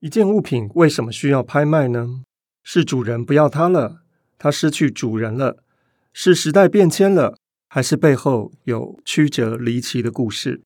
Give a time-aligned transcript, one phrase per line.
[0.00, 2.22] 一件物品为什么需要拍卖呢？
[2.62, 4.00] 是主人不要它了，
[4.38, 5.62] 它失去主人了，
[6.14, 7.36] 是时代变迁了，
[7.68, 10.62] 还是背后有曲折离奇的故事？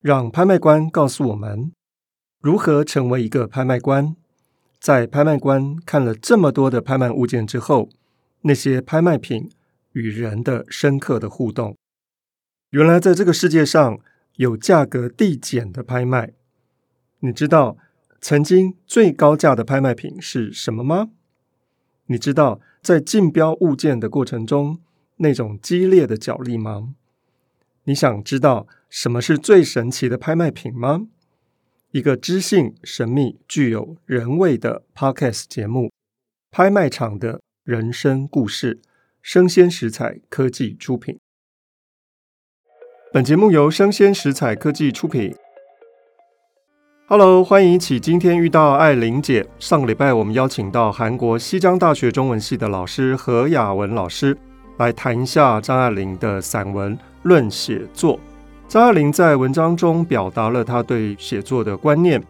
[0.00, 1.72] 让拍卖官告诉我们
[2.40, 4.14] 如何成为一个拍卖官。
[4.78, 7.88] 在拍卖官看了这么多的拍卖物件之后，
[8.42, 9.50] 那些拍卖品
[9.94, 11.76] 与人的深刻的互动。
[12.70, 13.98] 原来在这个世界上
[14.36, 16.34] 有价格递减的拍卖，
[17.20, 17.78] 你知道
[18.26, 21.10] 曾经最高价的拍卖品是什么吗？
[22.06, 24.80] 你知道在竞标物件的过程中
[25.16, 26.94] 那种激烈的角力吗？
[27.82, 31.06] 你想知道什么是最神奇的拍卖品吗？
[31.90, 35.88] 一个知性、神秘、具有人味的 Podcast 节目
[36.50, 38.76] 《拍卖场的人生故事》，
[39.20, 41.18] 生鲜食材科技出品。
[43.12, 45.36] 本节目由生鲜食材科技出品。
[47.06, 49.46] Hello，欢迎一起今天遇到爱玲姐。
[49.58, 54.34] 上个礼拜我们邀请到韩国西江大学中文系的老师何雅文老师
[54.78, 58.16] 来谈一下张爱玲的散文《论写作》。
[58.66, 62.22] 张爱玲在文章中表达了她对写作的观念，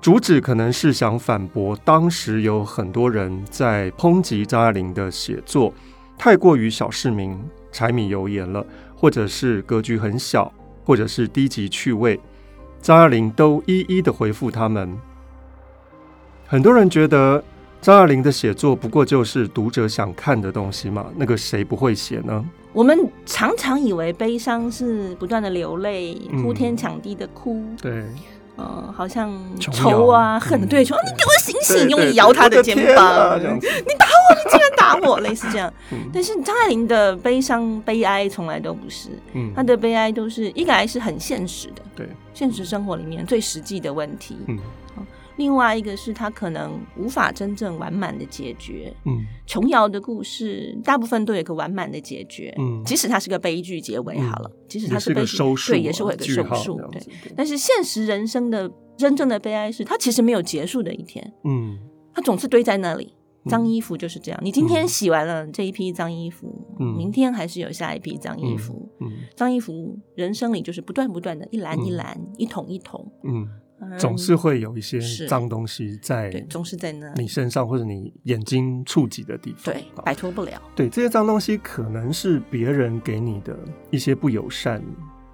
[0.00, 5.74] 主旨可能是想反驳当时有很多人在抨击张爱玲的写作
[6.16, 7.38] 太过于小市民、
[7.70, 8.64] 柴米油盐了。
[8.94, 10.50] 或者是格局很小，
[10.84, 12.20] 或者是低级趣味，
[12.82, 14.92] 张爱玲都一一的回复他们。
[16.46, 17.42] 很多人觉得
[17.80, 22.44] 张爱玲的写作不过就是读者想看的东西嘛，那个谁不会写呢？
[22.72, 28.04] 我们常常以为悲伤是不断的流泪，哭天抢地的哭，嗯、对。
[28.58, 34.70] 嗯，好像仇啊，恨的对，说你给我醒醒，用力摇他的肩膀，啊、你打我，你竟然
[35.22, 35.72] 类似这样。
[36.12, 44.58] 但是张爱玲的悲伤、悲哀从来都不是，嗯，她的悲哀都是一个来是很现实的，对，现实生活里面最实际的问题，嗯。
[45.36, 57.00] 另外一个是他可能无法真正完满的解决，嗯，琼瑶的故事大部分都有一个完满的解决，嗯，即使它是个悲剧结尾好了，嗯、即使它是悲剧，对，也是会有个收束，对。
[57.00, 57.32] 对。
[57.34, 61.78] 但是现实人生的真正的悲哀是，它其实没有结束的一天，嗯，
[62.12, 63.14] 它总是堆在那里。
[63.46, 73.48] 脏衣服就是这样，你今天洗完了这一批脏衣服，嗯，明天还是有下一批脏衣服，嗯，脏衣服人生里就是不断不断的一篮一篮，一桶一桶，嗯。
[73.98, 77.12] 总是会有一些脏东西在，对，总是在那。
[77.14, 80.62] 你身上或者你眼睛触及的地方，对，摆脱不了。
[80.76, 83.58] 对，这些脏东西可能是别人给你的
[83.90, 84.80] 一些不友善、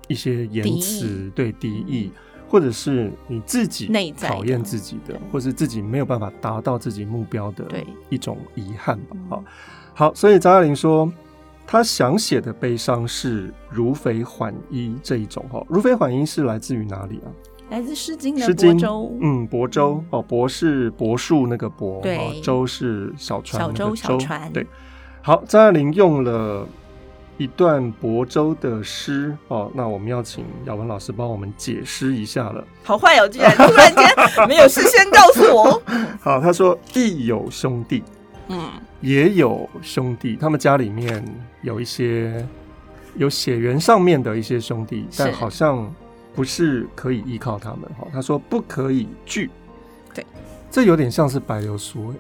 [0.09, 2.11] 一些言辞，对敌意，
[2.49, 7.67] 或者是你自己内在讨厌自己的，或是自己没有办法达到自己目标的
[8.09, 9.17] 一种遗憾吧。
[9.29, 9.45] 好，
[9.95, 11.13] 好，所以张爱玲说，
[11.67, 15.45] 她想写的悲伤是如匪缓衣这一种。
[15.51, 17.29] 哈，如匪缓衣是来自于哪里啊？
[17.71, 24.67] 来自《诗经》的亳舟，嗯，亳州哦，亳是柏树那个柏，对，舟是小船，小舟小船，对。
[25.21, 26.67] 好，张爱玲用了
[27.39, 32.63] 一段亳州的诗哦，那我们要请雅文老师帮我们解释一下了。
[32.83, 34.05] 好坏哦，居然突然间
[34.47, 35.83] 没有事先告诉我。
[36.21, 38.03] 好，他说亦有兄弟，
[38.49, 41.25] 嗯，也有兄弟，他们家里面
[41.63, 42.47] 有一些
[43.17, 45.91] 有血缘上面的一些兄弟，但好像。
[46.35, 49.51] 不是可以依靠他们哈，他说不可以聚，
[50.15, 50.25] 对，
[50.71, 52.15] 这有点像是白流苏。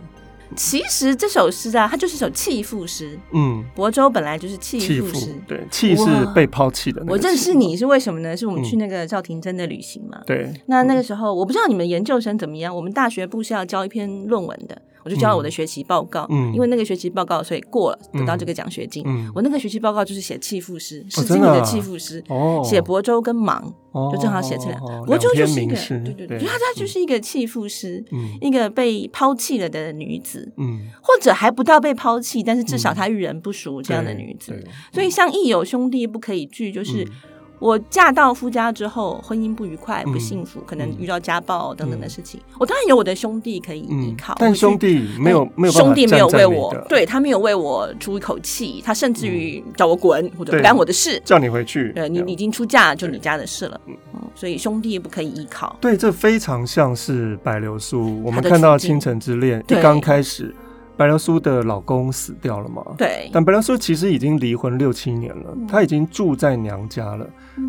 [0.56, 3.18] 其实这首诗啊，它就是首弃妇诗。
[3.32, 6.04] 嗯，亳州本来就是弃妇诗，对，弃是
[6.34, 7.02] 被抛弃的。
[7.06, 8.36] 我认识你是为什么呢？
[8.36, 10.20] 是我们去那个赵廷珍的旅行嘛？
[10.26, 10.52] 对。
[10.66, 14.80] 那那个时候，我不知道你们研究生怎么样，我们大学部是要交一篇论文的。
[15.04, 19.02] 我就交了我的学习报告，嗯，因为那个学习报告，所以过了，得到这个奖学金。
[19.06, 23.72] 嗯，我那个学习报告就是写弃妇诗，诗经里的弃妇诗，哦，写亳州跟芒，
[24.12, 24.76] 就正好写出来。
[25.06, 28.04] 亳州就是一个，对对对，他他就是一个弃妇诗，
[28.40, 34.64] 一个被抛弃了的女子，嗯，或者还不到被抛弃，但是至少她遇人不淑这样的女子。
[34.92, 37.06] 所以像亦有兄弟不可以拒，就是。
[37.58, 42.40] 我嫁到夫家之后，婚姻不愉快、不幸福，可能遇到家暴等等的事情。
[42.58, 51.92] 我当然有我的兄弟可以依靠，但兄弟没有没有兄弟没有为我，对他没有为我出一口气，他甚至于叫我滚或者不干我的事，叫你回去。
[51.92, 53.80] 对你已经出嫁，就你家的事了。
[53.86, 53.96] 嗯，
[54.34, 55.76] 所以兄弟不可以依靠。
[55.80, 58.22] 对，这非常像是白流苏。
[58.22, 60.54] 我们看到《倾城之恋》一刚开始。
[60.98, 62.84] 白流苏的老公死掉了嘛？
[62.98, 63.30] 对。
[63.32, 67.24] 但白流苏其实已经离婚六七年了，她已经住在娘家了。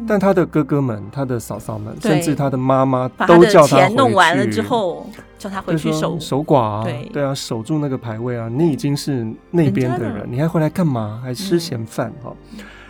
[0.07, 3.93] 但她的哥哥们、她的嫂嫂们，甚至她的妈妈，都叫她回去。
[3.95, 6.87] 弄完了之后，叫她回去守守寡啊。
[7.13, 8.49] 对啊，守住那个牌位啊！
[8.51, 11.21] 你已经是那边的人，你还回来干嘛？
[11.23, 12.11] 还吃闲饭？
[12.23, 12.33] 哈，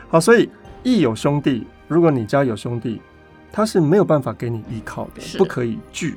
[0.07, 0.49] 好，所以
[0.83, 1.67] 一有兄弟。
[1.89, 3.01] 如果你家有兄弟，
[3.51, 6.15] 他是没有办法给你依靠的，不可以拒。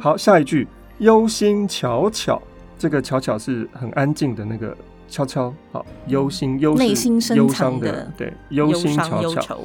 [0.00, 0.66] 好，下一句。
[1.00, 2.40] 忧心悄悄，
[2.80, 4.74] 这个巧巧是很安静的那个
[5.06, 9.60] 悄悄，好，忧心忧内心忧伤的，对，忧心悄悄。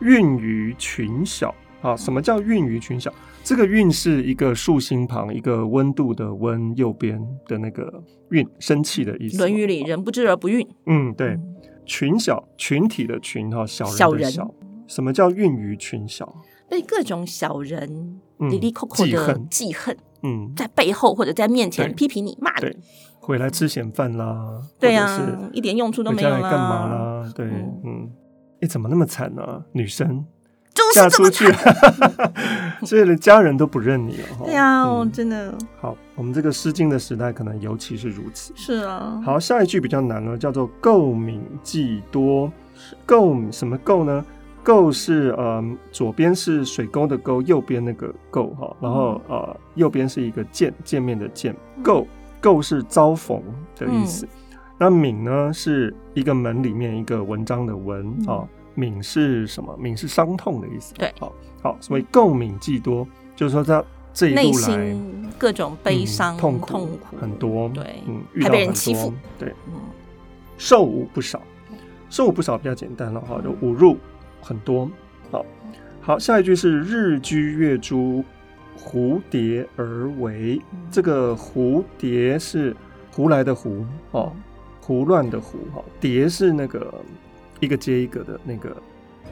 [0.00, 3.12] 韵于群小，啊，什么叫韵于群小？
[3.42, 9.36] 这个韵是一个竖心旁，一个温度的温，右边的那个韵，生气的意思。
[9.38, 10.66] 《论语》里“人不知而不愠”。
[10.86, 11.38] 嗯，对，
[11.84, 14.50] 群小，群体的群哈，小人的小。
[14.86, 16.34] 什么叫韵于群小？
[16.66, 19.94] 被各种小人里里扣扣的记恨，
[20.24, 22.76] 嗯，在背后或者在面前批评你、骂你，
[23.20, 25.20] 回来吃闲饭啦，对呀，
[25.52, 27.32] 一点用处都没有啦，干嘛啦？
[27.34, 27.46] 对，
[27.84, 28.10] 嗯，
[28.60, 29.62] 你怎么那么惨呢？
[29.72, 30.24] 女生
[30.94, 31.44] 嫁出去，
[32.84, 34.28] 所以连家人都不认你了。
[34.44, 35.54] 对呀，我真的。
[35.80, 38.52] 好，我们这个《诗经》的时代可能尤其是如此。
[38.56, 39.20] 是啊。
[39.24, 42.50] 好，下一句比较难了，叫做“垢敏既多”。
[43.06, 44.24] 垢什么垢呢？
[44.64, 45.62] 垢是呃，
[45.92, 51.54] 左边是水沟的沟，右边那个垢哈，然后呃，右边是一个见见面的见。
[51.82, 52.06] 垢
[52.40, 53.42] 垢是遭逢
[53.76, 54.24] 的意思。
[54.24, 58.40] 嗯、那敏呢，是一个门里面一个文章的文啊。
[58.40, 59.76] 嗯、敏是什么？
[59.78, 60.94] 敏是伤痛的意思。
[60.94, 61.32] 对，好，
[61.62, 63.06] 好，所以垢敏既多，
[63.36, 63.84] 就是说他
[64.14, 64.96] 这一路来
[65.36, 69.74] 各种悲伤、嗯、痛苦痛苦很多，对，嗯，还被人欺负，对，嗯，
[70.56, 71.42] 受侮不少，
[72.08, 73.98] 受侮不少比较简单了哈，就侮辱。
[74.44, 74.90] 很多，
[75.30, 75.46] 好，
[76.02, 78.22] 好，下一句是日居月诸，
[78.76, 80.60] 胡蝶而为。
[80.90, 82.76] 这个胡蝶是
[83.10, 84.30] 胡来的胡哦，
[84.82, 86.92] 胡乱的胡哈，蝶是那个
[87.58, 88.76] 一个接一个的那个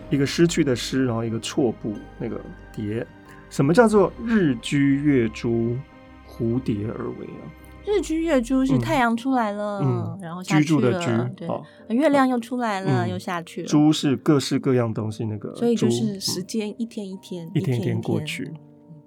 [0.09, 2.41] 一个失去的失，然后一个错步那个
[2.75, 3.07] 蝶。
[3.51, 5.77] 什么叫做日居月诸，
[6.25, 7.45] 胡蝶而为啊？
[7.85, 11.07] 日居月诸是太阳出来了，嗯，然后居住的居，
[11.37, 11.49] 对，
[11.95, 13.69] 月亮又出来了，又下去了。
[13.69, 18.53] 猪是各式各样东西，那个，所以就是时间一天一天，一天一天过去。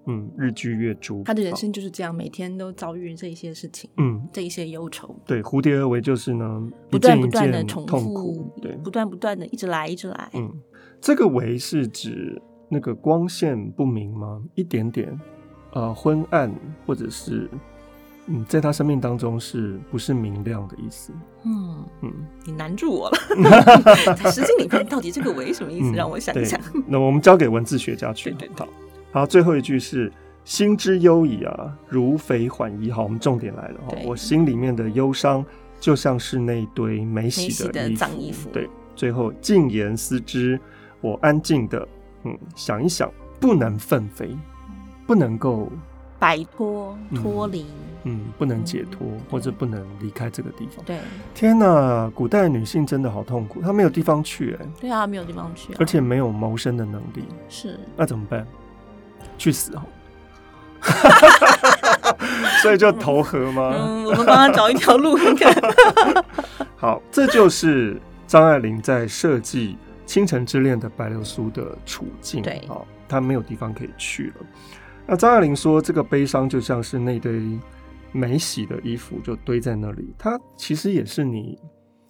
[0.08, 5.16] 嗯，日居月诸，他的人生就是这样，每天都遭遇这一些事情，嗯，这一些忧愁。
[5.26, 6.62] 对，蝴蝶而为就是呢，
[6.92, 10.30] 不断不断的重复，对，不断不断的一直来，一直来。
[10.34, 10.48] 嗯，
[11.02, 12.40] 这个为是指
[12.70, 14.44] 那个光线不明吗？
[14.54, 15.20] 一点点，
[15.74, 16.54] 呃，昏暗
[16.86, 17.50] 或者是。
[18.28, 21.14] 嗯，在他生命当中是不是明亮的意思？
[21.44, 22.12] 嗯嗯，
[22.44, 23.18] 你难住我了。
[24.18, 25.92] 在诗经里面，到底这个为什么意思？
[25.92, 26.60] 让我想一想。
[26.88, 28.32] 那我们交给文字学家去。
[28.32, 28.66] 对对对。
[28.66, 30.12] 好，好，最后一句是
[30.44, 32.90] “心之忧矣啊，如匪缓衣”。
[32.92, 33.96] 好，我们重点来了哈。
[34.04, 35.46] 我心里面的忧伤，
[35.80, 38.50] 就像是那堆没洗的脏衣服。
[38.50, 40.60] 对，最后静言思之，
[41.00, 41.88] 我安静的
[42.24, 44.36] 嗯想一想，不能奋飞，
[45.06, 45.72] 不能够。
[46.18, 47.95] 摆脱、脱离，嗯，
[48.38, 50.84] 不能解脱，或者不能离开这个地方。
[50.86, 51.00] 对，
[51.34, 58.46] 天哪，古代女性真的好痛苦，她没有地方去，哎，对啊，没有地方去，而且没有谋生的能力，是，那怎么办？
[59.38, 59.82] 去死哦！
[62.62, 63.74] 所以就投河吗？
[63.76, 65.52] 嗯，我们帮她找一条路应该。
[66.78, 69.74] 好，这就是张爱玲在设计
[70.06, 72.42] 《倾城之恋》的白流苏的处境。
[72.42, 74.46] 对，好，她没有地方可以去了。
[75.08, 77.60] 那张爱玲说：“这个悲伤就像是那堆
[78.16, 80.14] 没洗的衣服，就堆在那里。
[80.18, 81.60] 它其实也是你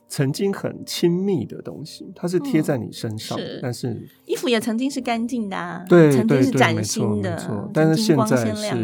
[0.07, 3.37] 曾经很亲密的东西，它是贴在你身上。
[3.39, 7.71] 嗯、但是衣服也曾经是干净的、啊，对，曾经是崭新的，没错。
[7.73, 8.75] 但是现在是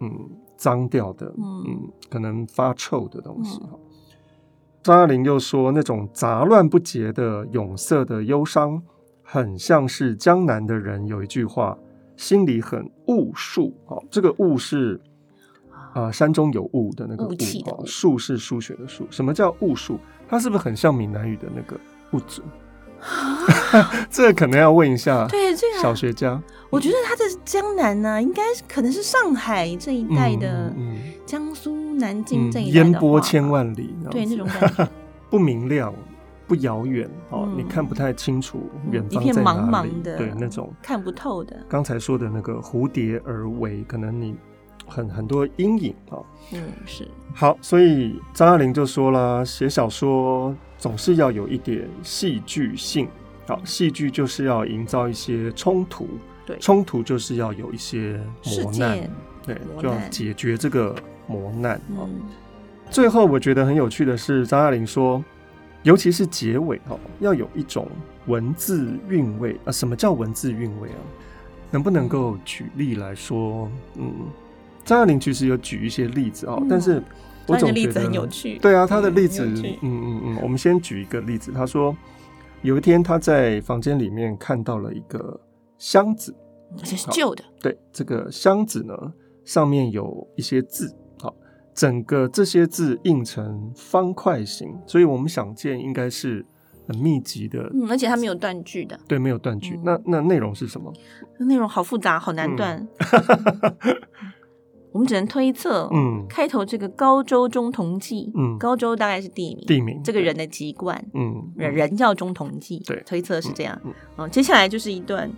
[0.00, 3.60] 嗯脏掉的，嗯，嗯，可能发臭的东西。
[3.62, 3.78] 嗯、
[4.82, 8.82] 张爱玲又说：那种杂乱不洁的永色的忧伤，
[9.22, 11.78] 很像是江南的人有一句话。”
[12.14, 15.11] 心里很雾数，哦，这个雾是啊、
[15.94, 17.30] 呃，山中有雾的那个雾，
[17.66, 19.06] 哦，数是数学的数。
[19.10, 19.98] 什么叫雾树？
[20.28, 21.78] 它是不是很像闽南语的那个
[22.12, 22.42] 雾族？
[24.08, 26.40] 这个可能要问一下，对这个小学家。
[26.70, 30.72] 我觉得他的江南呢、啊，应该可能是上海这一带的，
[31.26, 34.88] 江苏南京这一带、烟波千万里，对那种感觉
[35.28, 35.92] 不明亮。
[36.44, 41.56] 不遥远哦，嗯、你看不太清楚远方在哪里，一片茫茫的，对那种看不透的。
[41.66, 44.36] 刚才说的那个蝴蝶而为，可能你
[44.86, 46.18] 很很多阴影啊。
[46.52, 47.06] 嗯，是。
[47.34, 53.08] 好，所以张爱玲就说了，写小说总是要有一点戏剧性。
[53.46, 56.06] 好，戏剧就是要营造一些冲突，
[56.46, 59.10] 对，冲突就是要有一些磨难，界
[59.46, 60.94] 对，就要解决这个
[61.26, 61.80] 磨难。
[61.90, 62.20] 嗯，
[62.90, 65.22] 最后我觉得很有趣的是，张爱玲说。
[65.84, 67.88] 尤其是结尾哦，要有一种
[68.28, 69.72] 文字韵味啊！
[69.72, 71.02] 什么叫文字韵味啊？
[71.72, 73.68] 能不能够举例来说？
[73.96, 74.12] 嗯，
[74.84, 77.02] 张爱玲其实有举一些例子哦，嗯、但是
[77.46, 78.58] 我总觉得很有趣。
[78.58, 81.52] 对啊，他的例子，嗯嗯嗯，我们先举一个例子。
[81.52, 81.96] 他说
[82.62, 85.40] 有一天他在房间里面看到了一个
[85.78, 86.34] 箱子，
[86.78, 87.42] 而且是旧的。
[87.60, 88.94] 对，这个箱子呢，
[89.44, 91.34] 上面有一些字，好，
[91.74, 96.44] 整个这些字印成方块形，所以我们想见应该是
[96.86, 99.74] 很密集的，嗯，而且它没有断句的，对，没有断句。
[99.76, 100.92] 嗯、那那内容是什么？
[101.40, 102.76] 内容好复杂，好难断。
[102.76, 102.88] 嗯
[104.92, 113.80] 我们只能推测，嗯，开头这个高州中同济，嗯，高州大概是地名，地名，这个人的籍贯，嗯，人人叫中同济，对，推测是这样，
[114.18, 115.30] 嗯，接下来就是一段，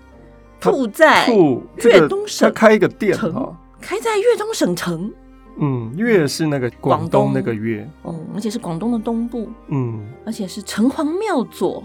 [0.61, 3.16] 兔在粤东省，他开一个店，
[3.80, 5.11] 开在粤东省城，
[5.58, 11.82] 嗯，粤是那个广东那个粤，嗯，而且是广东的东部，嗯，而且是城隍庙左，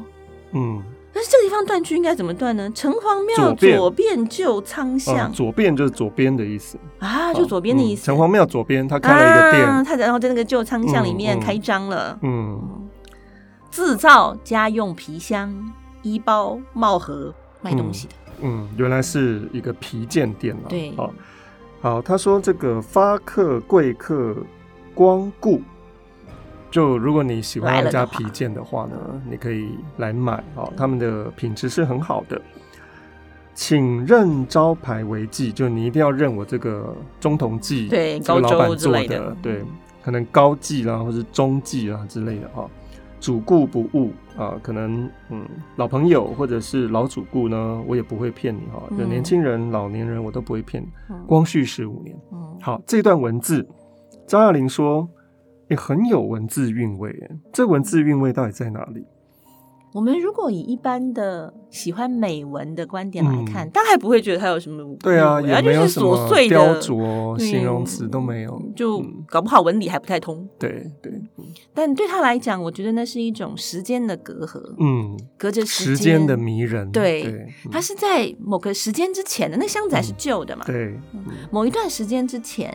[0.54, 0.84] 嗯。
[1.20, 2.72] 但是这个地方断句应该怎么断呢？
[2.74, 8.06] 城隍庙左边就仓巷，左边就是左边的意思啊，就左边的意思。
[8.06, 12.18] 城隍庙左边，他开了一个店，他然后在那个旧仓巷里面开张了。
[12.22, 12.88] 嗯，
[13.70, 15.54] 制造家用皮箱、
[16.04, 18.14] 衣包、帽盒，卖东西的。
[18.40, 20.70] 嗯，原来是一个皮件店了。
[20.70, 21.14] 对，好，
[21.82, 24.38] 好，他说这个发客贵客
[24.96, 25.62] 光顾。
[26.72, 28.96] 就如果你喜欢他们家皮件的话呢，
[29.30, 32.40] 你可以来买哦，他们的品质是很好的。
[33.56, 39.66] 请认招牌为记，就你一定要认我这个中同记，对，这个老板做的，的对，
[40.02, 42.70] 可能高记啦，或是中记啊之类的哈。
[43.20, 45.46] 主顾不误啊，可能嗯，
[45.76, 48.82] 老朋友或者是老主顾呢，我也不会骗你哈。
[48.98, 50.88] 有年轻人、老年人，我都不会骗你。
[51.28, 52.16] 光绪十五年，
[52.62, 53.68] 好，这段文字，
[54.26, 55.10] 张爱玲说。
[55.70, 59.06] 也很有文字韵味，哎，这文字韵味到底在哪里？
[59.92, 70.48] 我们如果以一般的喜欢美文的观点来看，大概不会觉得它有什么对啊，也没有什么雕琢形容词都没有，就搞不好文理还不太通。
[70.60, 71.12] 对对，
[71.74, 76.92] 但对他来讲，我觉得那是一种时间的隔阂，嗯，隔着时间的迷人。
[76.92, 80.64] 对，它是在某个时间之前的，那箱子还是旧的嘛？
[80.68, 80.96] 对，
[81.52, 82.72] 某一段时间之前。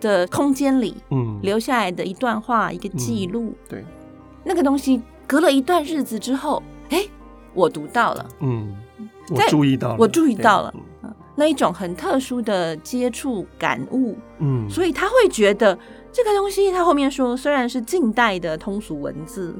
[0.00, 3.84] 的空间里，嗯，留下来的一段话，一个记录，嗯，对，
[4.44, 7.04] 那个东西隔了一段日子之后，哎，
[7.54, 8.74] 我读到了，嗯，
[9.30, 15.78] 我注意到了，我注意到了，嗯，那一种很特殊的接触感悟，嗯，所以他会觉得
[16.10, 19.54] 这个东西，他后面说虽然是近代的通俗文字，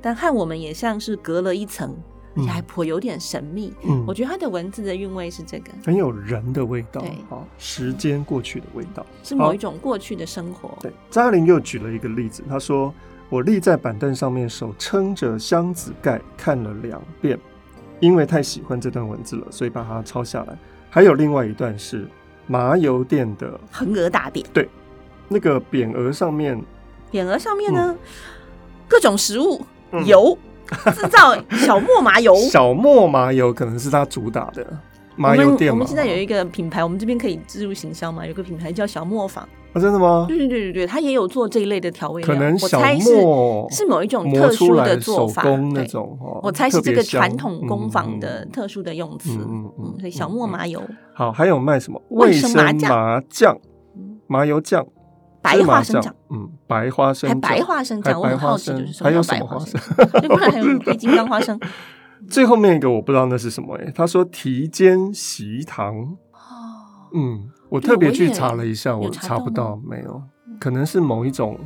[0.00, 1.94] 但和我们也像是隔了一层。
[2.36, 7.12] 而且还颇有点神秘，嗯，我觉得他的文字的韵味是这个，很有人的味道，对，
[7.58, 10.70] 时间过去的味道，是某一种过去的生活。
[10.80, 12.94] 对，张爱玲又举了一个例子，她说
[13.28, 17.36] ：“我立在板凳上面，手撑着箱子盖，看了两遍，
[17.98, 20.56] 因为太喜欢这段文字了，所以把它抄下来。”
[20.88, 22.08] 还有另外一段是
[22.46, 23.58] 麻油店的。
[23.72, 24.68] 横额大匾，对，
[25.28, 26.60] 那个匾额上面，
[27.10, 27.96] 匾额上面呢，
[28.86, 29.64] 各种食物
[30.06, 30.38] 油。
[30.94, 34.66] 制造小磨麻油，小磨麻油可能是它主打的
[35.16, 35.72] 麻油店。
[35.72, 38.26] 我们现在有一个品牌，我们这边可以植入行销嘛？
[38.26, 39.46] 有个品牌叫小磨坊。
[39.72, 40.24] 啊，真的吗？
[40.26, 42.34] 对对对对对，他也有做这一类的调味料。
[42.34, 46.18] 可能小磨是某一种特殊的做法，工那种。
[46.42, 49.30] 我猜是这个传统工坊的特殊的用词。
[49.48, 50.82] 嗯嗯，所以小磨麻油。
[51.14, 52.02] 好，还有卖什么？
[52.08, 53.56] 卫生麻酱、
[54.26, 54.84] 麻油酱。
[55.42, 59.80] 白花生酱，嗯，白花生，还白花生酱，我很好奇，就是什么叫白花生？
[60.20, 61.58] 对，不然还有黑金刚花生。
[62.28, 65.96] 最后面一个我不知道那是什么诶，他说提间席糖，
[66.32, 66.38] 哦，
[67.14, 70.22] 嗯，我特别去查了一下，我查不到，没有，
[70.60, 71.58] 可能是某一种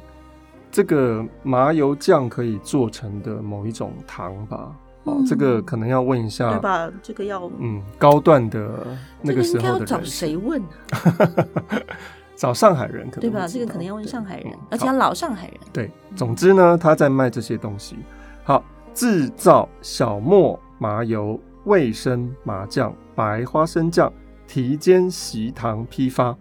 [0.70, 4.70] 这个麻油酱可以做成的某一种糖吧。
[5.02, 6.90] 哦，这个可能要问一下，对吧？
[7.02, 8.86] 这个要嗯高段的
[9.20, 10.62] 那个时候的人，要找谁问？
[12.36, 13.46] 找上海人可能对吧？
[13.46, 15.56] 这个可能要问上海人，而且要老上海人。
[15.72, 17.96] 对，总之呢，他在卖这些东西。
[18.42, 18.62] 好，
[18.92, 24.12] 制造小磨麻油、卫生麻酱、白花生酱、
[24.46, 26.36] 提尖席糖批发。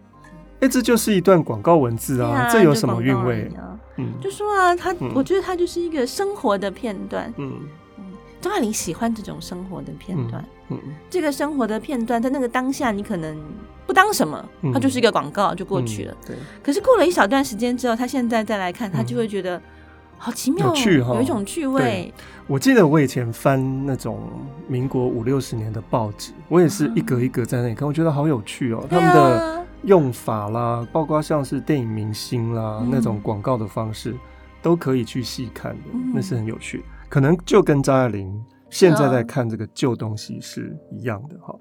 [0.60, 2.50] 哎，这就是一段广告文字啊！
[2.50, 3.52] 这有什么韵味？
[3.98, 7.32] 嗯，就说啊，他，我觉得他就是一个生活的片段。
[7.38, 7.54] 嗯
[8.44, 10.44] 嗯，张爱玲喜欢这种生活的片段。
[10.70, 10.78] 嗯，
[11.10, 13.38] 这个生活的片段在那个当下，你可能。
[13.86, 16.16] 不当什么，它就是一个广告就过去了。
[16.26, 16.38] 对。
[16.64, 19.62] 可是过了一小段时间之后，他现在再来看，他就会觉得
[20.18, 22.12] 好奇妙，有趣哈，有一种趣味。
[22.48, 24.22] 我记得我以前翻那种
[24.70, 28.88] 民国五六十年的报纸，我也是一格一格在那里看，我觉得好有趣哦。
[28.90, 34.16] 他们的用法啦，包括像是电影明星啦那种广告的方式，
[34.62, 36.86] 都可以去细看的，那是很有趣。
[37.14, 41.56] 可能就跟张爱玲现在在看这个旧东西是一样的哈。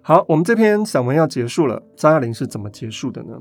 [0.00, 1.82] 好，我们这篇散文要结束了。
[1.94, 3.38] 张爱玲是怎么结束的呢？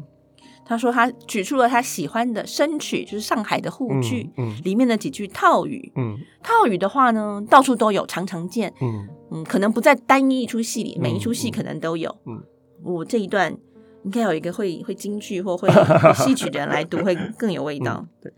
[0.66, 12.44] 他说他举出了他喜欢的生曲，就是上海的沪剧，嗯，嗯，里面的几句套语，嗯，套语的话呢，到处都有，常常见，嗯嗯，可能不在单一一出戏里，每一出戏可能都有，嗯，
[12.84, 13.56] 我这一段
[14.04, 15.70] 应该有一个会会京剧或会
[16.16, 18.06] 戏曲的人来读，会更有味道。
[18.20, 18.30] 对，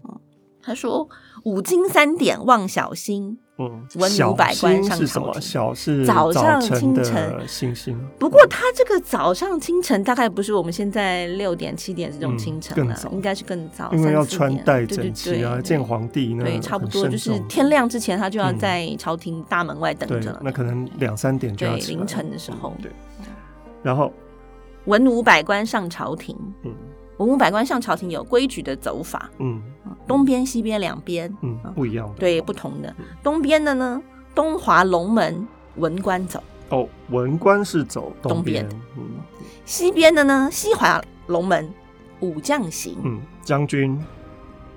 [0.61, 1.07] 他说
[1.47, 3.37] 五更三点望小星。
[3.59, 5.33] 嗯，文武百官上是什么？
[5.39, 7.97] 小是早上清晨星星。
[8.19, 16.43] 不过他这个早上清晨大概不是我们现在六点七点这种清晨了，应该是更早，因为要穿戴整齐啊，见皇帝呢。
[16.43, 20.41] 对，差不多就是天亮之前，他就要在朝廷大门外等着了。
[20.43, 22.75] 那可能两三点就要凌晨的时候。
[22.79, 22.91] 对，
[23.81, 24.11] 然后
[24.85, 26.37] 文武百官上朝廷。
[26.63, 26.75] 嗯。
[27.17, 29.61] 文武百官上朝廷有规矩的走法，嗯，
[30.07, 32.95] 东边、西边两边，嗯，不一样，对，不同的。
[33.23, 34.01] 东边的呢，
[34.35, 35.47] 东华龙门
[35.77, 39.03] 文官走，哦，文官是走东边，嗯，
[39.65, 41.67] 西边的呢，西华龙门
[42.19, 43.99] 武将行，嗯，将军、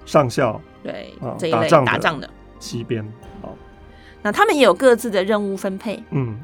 [0.06, 2.28] 上校，对，这一类打仗的
[2.58, 3.06] 西边，
[3.42, 3.54] 好，
[4.22, 6.40] 那他们也有各自的任务分配，嗯，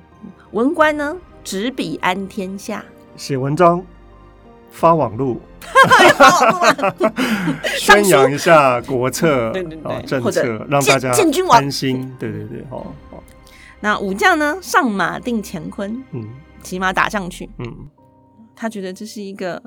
[0.53, 2.85] 文官呢，执笔安天下，
[3.17, 3.83] 写文章。
[4.76, 5.40] 发网路，
[7.78, 11.12] 宣扬一下国策，对对对，政策，让大家
[11.50, 12.14] 安心。
[12.18, 12.95] 对对对，好。
[13.80, 14.59] 那武将呢？
[14.61, 16.25] 上马定乾坤，嗯，
[16.62, 17.88] 骑马打仗去，嗯，
[18.54, 19.62] 他觉得这是一个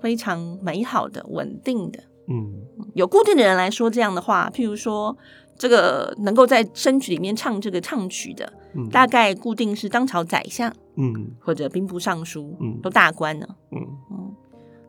[0.00, 2.52] 非常美好的、稳定的，嗯，
[2.94, 5.16] 有固定的人来说这样的话，譬如说，
[5.58, 8.52] 这个能够在申曲里面唱这个唱曲的，
[8.90, 13.80] 大概固定是当朝宰相，嗯，或者兵部尚书，嗯，都大官呢，嗯。
[14.10, 14.23] 嗯。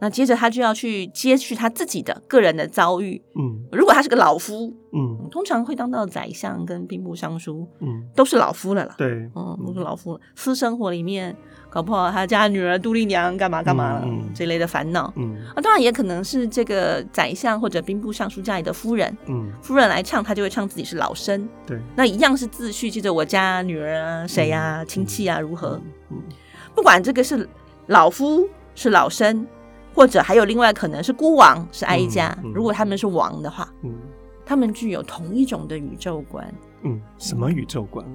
[0.05, 3.19] 那接着他就要去接续他自己的个人的遭遇。
[3.33, 8.93] 嗯，如果他是个老夫，嗯，通常会当到宰相跟兵部尚书，嗯，都是老夫了啦。
[9.00, 10.19] 对，嗯，都是老夫了。
[10.35, 11.35] 私生活里面
[11.71, 15.12] 搞不好他家女儿杜丽娘干嘛干嘛了，这类的烦恼。
[15.15, 21.50] 嗯，啊，当然也可能是这个宰相或者兵部尚书家里的夫人，嗯，夫人来唱，他就会唱自己是老生。
[21.65, 25.81] 对，那一样是自序，记着我家女儿啊，谁呀，亲戚啊，如何？
[26.12, 26.21] 嗯，
[26.75, 27.50] 不管这个是
[27.88, 29.47] 老夫是老生。
[29.96, 33.96] 或者还有另外可能是孤王是哀家，嗯嗯、如果他们是王的话，嗯，
[34.46, 36.53] 他们具有同一种的宇宙观，
[36.84, 38.05] 嗯，什么宇宙观？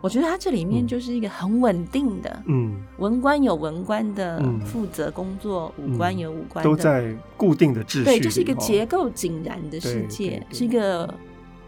[0.00, 11.12] 我觉得他这里面就是一个很稳定的，嗯，文官有文官的负责工作，嗯、武官有武官的，都在固定的秩序，对，这是一个结构井然的世界，是一个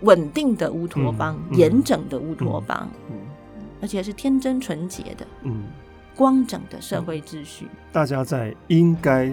[0.01, 3.17] 稳定的乌托邦，严、嗯、整的乌托邦，嗯，
[3.83, 5.65] 而且是天真纯洁的，嗯，
[6.15, 9.31] 光整的社会秩序，大家在应该。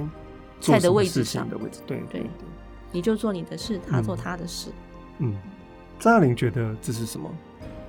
[0.73, 2.29] 在的位置上的位置，对对对，
[2.91, 4.71] 你就做你的事，他做他的事。
[5.19, 5.35] 嗯，
[5.99, 7.29] 张爱玲觉得这是什么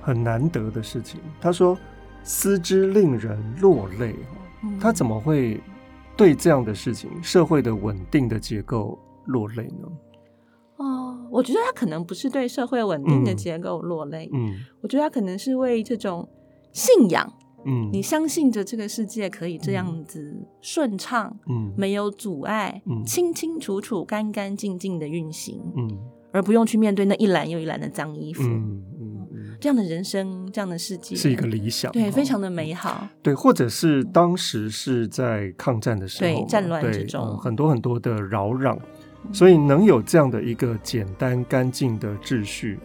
[0.01, 1.19] 很难得的事情。
[1.41, 1.77] 他说
[2.23, 4.15] ：“思之令人落泪。”
[4.79, 5.61] 他怎么会
[6.15, 9.87] 对这样的事情，社会的稳定的结构落泪呢？
[10.77, 14.29] 哦，我觉得他可能不是对社会稳定的结构落泪。
[14.33, 16.27] 嗯，我觉得他可能是为这种
[16.73, 17.31] 信仰。
[17.65, 25.97] 嗯，你相信着这个世界可以这样子顺畅，嗯，没有阻碍，嗯，清清楚楚、干干净净的运行，嗯，
[26.31, 38.77] 而不用去面对那一篮又一篮的脏衣服，嗯嗯嗯，这样的人生，这样的世界是一个理想，对，非常的美好，对，或者是当时是在抗战的时候，对，战乱之中，很多很多的扰攘，
[39.33, 42.79] 所以能有这样的一个简单干净的秩序。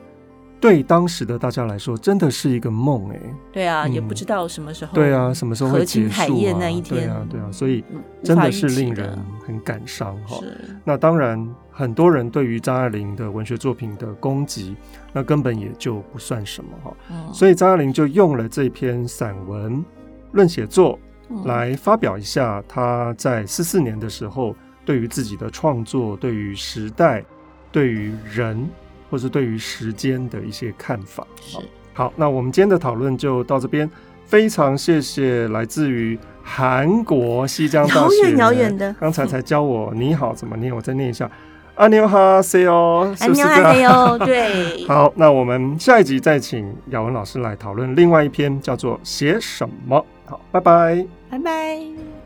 [0.63, 3.21] 对当时的大家来说，真的是一个梦哎。
[3.53, 4.95] 对啊，也不知道什么时候。
[4.95, 6.57] 对啊，什么时候会结束啊？
[6.57, 7.01] 那一天。
[7.01, 7.85] 对啊，对啊，所以
[8.23, 10.39] 真的是令人很感伤哈。
[10.85, 14.77] 那当然，很多人对于张爱玲的文学作品的攻击，
[15.13, 16.95] 那根本也就不算什么哈。
[17.33, 19.85] 所以张爱玲就用了这篇散文
[20.31, 20.97] 论写作
[21.45, 27.25] 来发表一下她在四四年的时候对于自己的创作、对于时代、
[27.73, 28.65] 对于人。
[29.13, 31.27] 或是对于时间的一些看法。
[31.53, 33.89] 好，好，那我们今天的讨论就到这边。
[34.25, 41.31] 非常谢谢来自于韩国西江大学，的，刚才才教我你好怎么念，我再念一下，
[41.75, 44.87] 阿牛哈西哦，阿牛哈西哦， 对。
[44.87, 50.03] 好，那我们下一集再请雅文老师来讨论另外一篇叫做写什么。
[50.25, 52.22] 好，拜拜，拜拜。